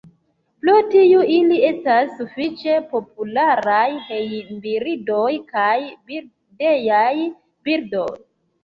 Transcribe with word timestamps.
Pro 0.61 0.73
tio 0.93 1.25
ili 1.33 1.59
estas 1.67 2.09
sufiĉe 2.21 2.79
popularaj 2.95 3.85
hejmbirdoj 4.09 5.31
kaj 5.55 5.79
birdejaj 6.11 7.17
birdoj. 7.71 8.13